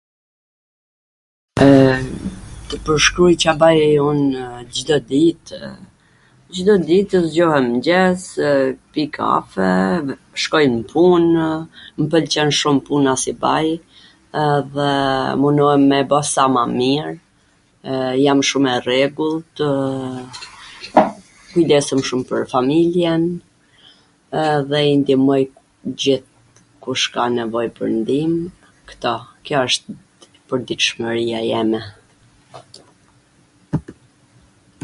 [1.63, 1.65] e,
[2.69, 3.81] tw pwrshkruj Ca baj
[4.11, 4.27] unw
[4.77, 5.45] Cdo dit,
[6.57, 8.21] Cdo ditw zgjohem n mwngjes,
[8.91, 9.69] pi kafe,
[10.45, 11.41] shkoj n punw,
[11.99, 13.67] mw pwlqen shum puna si baj,
[14.45, 14.89] edhe
[15.43, 17.07] munohem me e ba sa ma mir,
[18.23, 20.43] jam shum e rregulltwww,
[21.53, 23.23] kujdesem shum pwr familjen
[24.53, 28.31] edhe i ndimoj t gjith kush ka nevoj pwr ndim,
[28.91, 29.13] kto,
[29.47, 29.85] kjo wsht
[30.51, 31.81] pwrditshmwria jeme.